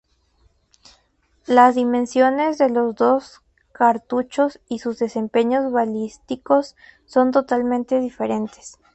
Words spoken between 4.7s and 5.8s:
sus desempeños